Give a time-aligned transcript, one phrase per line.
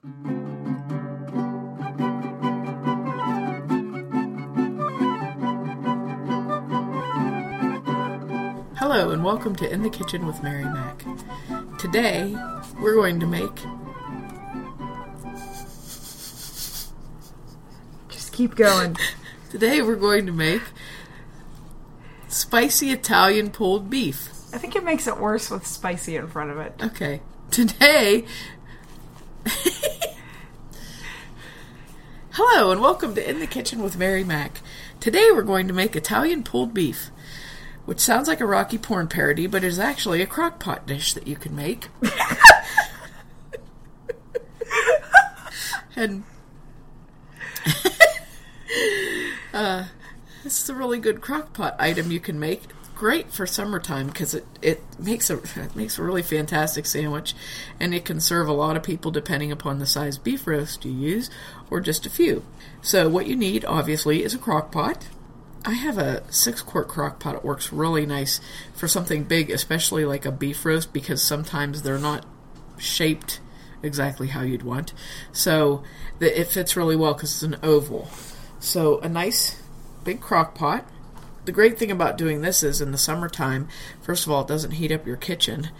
[0.00, 0.30] Hello,
[9.10, 11.02] and welcome to In the Kitchen with Mary Mac.
[11.80, 12.36] Today,
[12.80, 13.50] we're going to make
[18.08, 18.96] Just keep going.
[19.50, 20.62] today we're going to make
[22.28, 24.28] spicy Italian pulled beef.
[24.54, 26.74] I think it makes it worse with spicy in front of it.
[26.80, 27.20] Okay.
[27.50, 28.26] Today
[32.40, 34.60] Hello and welcome to In the Kitchen with Mary Mac.
[35.00, 37.10] Today we're going to make Italian pulled beef,
[37.84, 41.26] which sounds like a Rocky porn parody, but is actually a crock pot dish that
[41.26, 41.88] you can make.
[45.96, 46.22] and
[49.52, 49.86] uh,
[50.44, 52.68] this is a really good crock pot item you can make.
[52.98, 57.32] Great for summertime because it, it makes a it makes a really fantastic sandwich,
[57.78, 60.90] and it can serve a lot of people depending upon the size beef roast you
[60.90, 61.30] use,
[61.70, 62.44] or just a few.
[62.82, 65.06] So what you need obviously is a crock pot.
[65.64, 67.36] I have a six quart crock pot.
[67.36, 68.40] It works really nice
[68.74, 72.26] for something big, especially like a beef roast, because sometimes they're not
[72.78, 73.38] shaped
[73.80, 74.92] exactly how you'd want.
[75.30, 75.84] So
[76.18, 78.08] the, it fits really well because it's an oval.
[78.58, 79.62] So a nice
[80.02, 80.84] big crock pot.
[81.48, 83.68] The great thing about doing this is in the summertime,
[84.02, 85.70] first of all, it doesn't heat up your kitchen,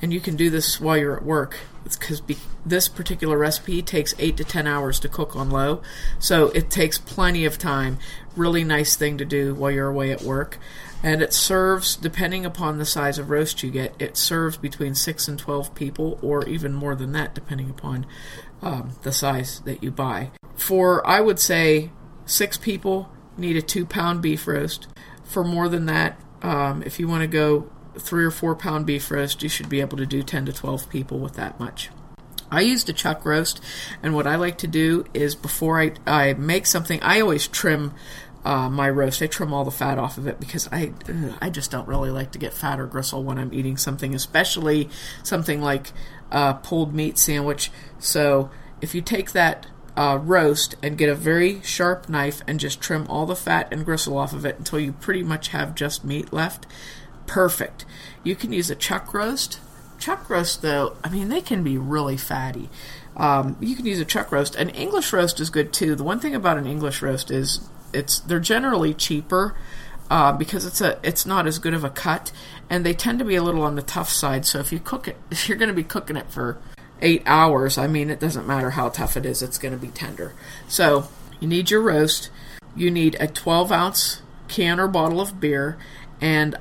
[0.00, 1.58] and you can do this while you're at work.
[1.84, 5.82] It's because be- this particular recipe takes eight to ten hours to cook on low,
[6.18, 7.98] so it takes plenty of time.
[8.36, 10.56] Really nice thing to do while you're away at work.
[11.02, 15.28] And it serves, depending upon the size of roast you get, it serves between 6
[15.28, 18.06] and 12 people, or even more than that, depending upon
[18.62, 20.30] um, the size that you buy.
[20.56, 21.90] For, I would say,
[22.24, 24.88] six people need a two pound beef roast.
[25.28, 29.10] For more than that, um, if you want to go three or four pound beef
[29.10, 31.90] roast, you should be able to do 10 to 12 people with that much.
[32.50, 33.60] I used a chuck roast,
[34.02, 37.92] and what I like to do is before I, I make something, I always trim
[38.44, 39.20] uh, my roast.
[39.20, 42.10] I trim all the fat off of it because I ugh, I just don't really
[42.10, 44.88] like to get fat or gristle when I'm eating something, especially
[45.22, 45.92] something like
[46.30, 47.70] a pulled meat sandwich.
[47.98, 48.50] So
[48.80, 49.66] if you take that
[49.98, 53.84] uh, roast and get a very sharp knife and just trim all the fat and
[53.84, 56.66] gristle off of it until you pretty much have just meat left,
[57.26, 57.84] perfect.
[58.22, 59.58] You can use a chuck roast.
[59.98, 62.70] Chuck roast, though, I mean, they can be really fatty.
[63.16, 64.54] Um, you can use a chuck roast.
[64.54, 65.96] An English roast is good too.
[65.96, 69.56] The one thing about an English roast is it's they're generally cheaper
[70.08, 72.30] uh, because it's a it's not as good of a cut,
[72.70, 74.46] and they tend to be a little on the tough side.
[74.46, 76.58] So if you cook it, if you're going to be cooking it for
[77.00, 79.88] eight hours, I mean, it doesn't matter how tough it is; it's going to be
[79.88, 80.34] tender.
[80.68, 81.08] So
[81.40, 82.30] you need your roast.
[82.76, 85.78] You need a 12 ounce can or bottle of beer,
[86.20, 86.56] and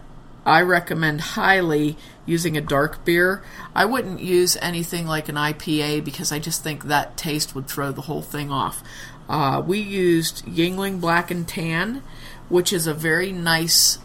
[0.46, 3.44] I recommend highly using a dark beer.
[3.76, 7.92] I wouldn't use anything like an IPA because I just think that taste would throw
[7.92, 8.82] the whole thing off.
[9.28, 12.02] Uh, we used Yuengling Black and Tan,
[12.48, 14.00] which is a very nice,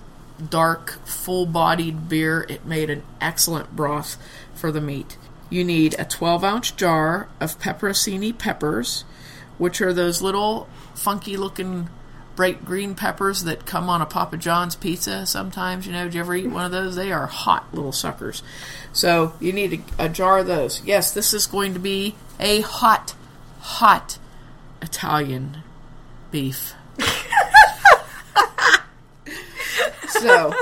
[0.51, 2.45] dark, full bodied beer.
[2.49, 4.17] It made an excellent broth
[4.55, 5.17] for the meat.
[5.53, 9.05] You need a 12 ounce jar of pepperoncini peppers,
[9.59, 11.91] which are those little funky looking
[12.35, 15.87] bright green peppers that come on a Papa John's pizza sometimes.
[15.87, 16.97] You know, did you ever eat one of those?
[16.97, 18.43] They are hot little suckers.
[18.95, 20.83] So you need a, a jar of those.
[20.87, 23.15] Yes, this is going to be a hot,
[23.61, 24.19] hot
[24.81, 25.59] Italian
[26.31, 26.73] beef.
[30.09, 30.55] so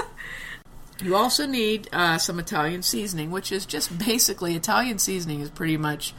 [1.03, 5.77] you also need uh, some Italian seasoning, which is just basically Italian seasoning is pretty
[5.77, 6.15] much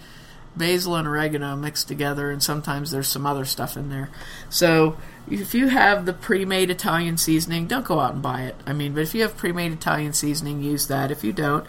[0.56, 4.10] basil and oregano mixed together, and sometimes there's some other stuff in there.
[4.50, 4.98] So
[5.30, 8.56] if you have the pre-made Italian seasoning, don't go out and buy it.
[8.66, 11.12] I mean, but if you have pre-made Italian seasoning, use that.
[11.12, 11.66] If you don't,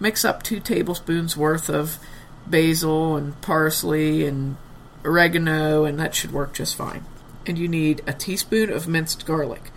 [0.00, 1.98] mix up two tablespoons worth of
[2.46, 4.56] basil and parsley and
[5.04, 7.04] oregano, and that should work just fine.
[7.46, 9.70] And you need a teaspoon of minced garlic.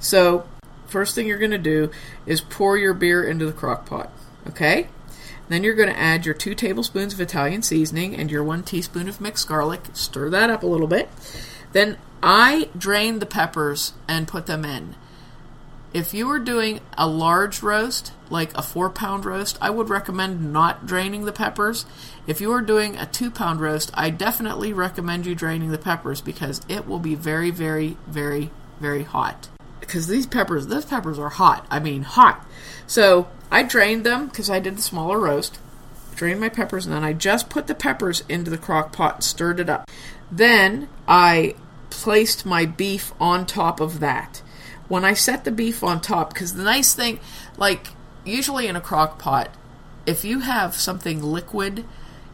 [0.00, 0.48] So,
[0.92, 1.90] first thing you're going to do
[2.26, 4.10] is pour your beer into the crock pot.
[4.46, 4.88] Okay?
[5.48, 9.08] Then you're going to add your two tablespoons of Italian seasoning and your one teaspoon
[9.08, 9.80] of mixed garlic.
[9.92, 11.08] Stir that up a little bit.
[11.72, 14.94] Then I drain the peppers and put them in.
[15.92, 20.52] If you were doing a large roast, like a four pound roast, I would recommend
[20.52, 21.84] not draining the peppers.
[22.26, 26.22] If you are doing a two pound roast, I definitely recommend you draining the peppers
[26.22, 28.50] because it will be very, very, very,
[28.80, 29.50] very hot.
[29.92, 31.66] Because these peppers, those peppers are hot.
[31.70, 32.48] I mean, hot.
[32.86, 35.58] So I drained them because I did the smaller roast.
[36.14, 39.24] Drained my peppers and then I just put the peppers into the crock pot and
[39.24, 39.90] stirred it up.
[40.30, 41.56] Then I
[41.90, 44.40] placed my beef on top of that.
[44.88, 47.20] When I set the beef on top, because the nice thing,
[47.58, 47.88] like
[48.24, 49.54] usually in a crock pot,
[50.06, 51.84] if you have something liquid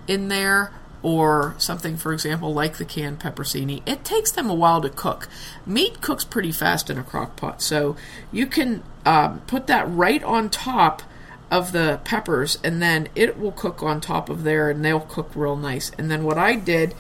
[0.07, 0.73] in there,
[1.03, 5.29] or something, for example, like the canned pepperoncini, it takes them a while to cook.
[5.65, 7.97] Meat cooks pretty fast in a crock pot, so
[8.33, 11.03] you can um, put that right on top
[11.51, 15.31] of the peppers, and then it will cook on top of there, and they'll cook
[15.35, 15.91] real nice.
[15.97, 16.95] And then what I did,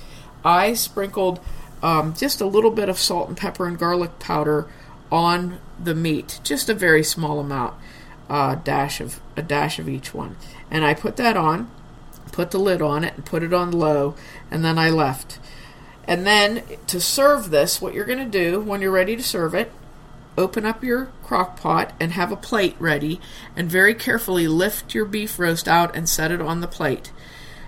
[0.44, 1.40] I sprinkled
[1.82, 4.68] um, just a little bit of salt and pepper and garlic powder
[5.10, 7.74] on the meat, just a very small amount,
[8.30, 10.36] uh, dash of a dash of each one,
[10.70, 11.70] and I put that on
[12.32, 14.14] put the lid on it and put it on low,
[14.50, 15.38] and then I left.
[16.06, 19.54] And then to serve this, what you're going to do when you're ready to serve
[19.54, 19.70] it,
[20.38, 23.20] open up your crock pot and have a plate ready,
[23.56, 27.12] and very carefully lift your beef roast out and set it on the plate.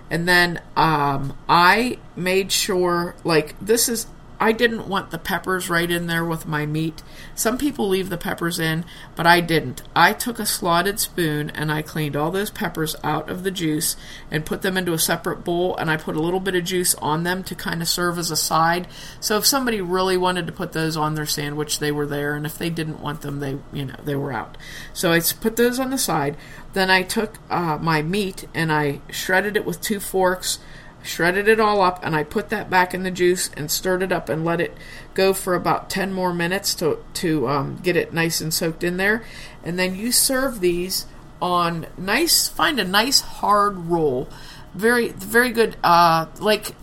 [0.09, 4.07] And then um, I made sure, like, this is
[4.41, 7.03] I didn't want the peppers right in there with my meat.
[7.35, 8.85] Some people leave the peppers in,
[9.15, 9.83] but I didn't.
[9.95, 13.95] I took a slotted spoon and I cleaned all those peppers out of the juice
[14.31, 16.95] and put them into a separate bowl and I put a little bit of juice
[16.95, 18.87] on them to kind of serve as a side.
[19.19, 22.43] So if somebody really wanted to put those on their sandwich, they were there and
[22.43, 24.57] if they didn't want them, they, you know, they were out.
[24.91, 26.35] So I put those on the side.
[26.73, 30.57] Then I took uh, my meat and I shredded it with two forks
[31.03, 34.11] shredded it all up, and I put that back in the juice and stirred it
[34.11, 34.75] up and let it
[35.13, 38.97] go for about 10 more minutes to, to um, get it nice and soaked in
[38.97, 39.23] there.
[39.63, 41.05] And then you serve these
[41.41, 44.29] on nice, find a nice hard roll.
[44.73, 46.75] Very, very good, uh, like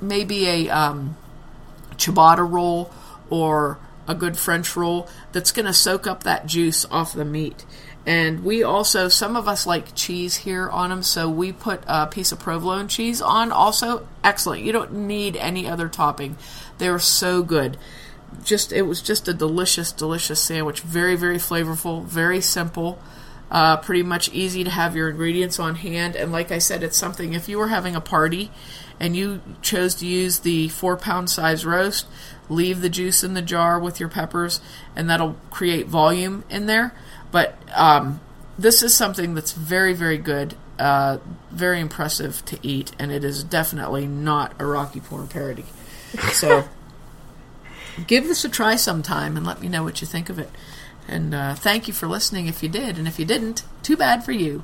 [0.00, 1.16] maybe a um,
[1.96, 2.92] ciabatta roll
[3.30, 7.64] or a good French roll that's going to soak up that juice off the meat.
[8.08, 12.06] And we also, some of us like cheese here on them, so we put a
[12.06, 13.52] piece of provolone cheese on.
[13.52, 14.62] Also, excellent.
[14.62, 16.38] You don't need any other topping.
[16.78, 17.76] They were so good.
[18.42, 20.80] Just it was just a delicious, delicious sandwich.
[20.80, 22.02] Very, very flavorful.
[22.02, 22.98] Very simple.
[23.50, 26.16] Uh, pretty much easy to have your ingredients on hand.
[26.16, 28.50] And like I said, it's something if you were having a party
[28.98, 32.06] and you chose to use the four pound size roast,
[32.48, 34.62] leave the juice in the jar with your peppers,
[34.96, 36.94] and that'll create volume in there.
[37.30, 38.20] But um,
[38.58, 41.18] this is something that's very, very good, uh,
[41.50, 45.66] very impressive to eat, and it is definitely not a Rocky porn parody.
[46.32, 46.68] So
[48.06, 50.50] give this a try sometime and let me know what you think of it.
[51.06, 54.24] And uh, thank you for listening if you did, and if you didn't, too bad
[54.24, 54.62] for you.